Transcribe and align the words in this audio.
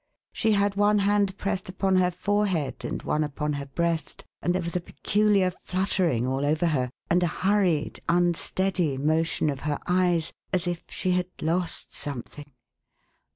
•She 0.33 0.53
had 0.53 0.73
one 0.73 0.97
hand 0.97 1.37
pressed 1.37 1.69
upon 1.69 1.97
her 1.97 2.09
forehead, 2.09 2.83
and 2.83 3.03
one 3.03 3.23
upon 3.23 3.53
her 3.53 3.67
breast; 3.67 4.25
and 4.41 4.55
there 4.55 4.63
Avas 4.63 4.75
a 4.75 4.81
peculiar 4.81 5.51
fluttering 5.51 6.25
all 6.25 6.43
over 6.43 6.65
her, 6.73 6.89
and 7.11 7.21
a 7.21 7.27
hurried 7.27 8.01
unsteady 8.09 8.97
motion 8.97 9.51
of 9.51 9.59
her 9.59 9.77
eyes, 9.85 10.33
as 10.51 10.65
if 10.65 10.83
she 10.89 11.11
had 11.11 11.27
lost 11.39 11.93
something. 11.93 12.51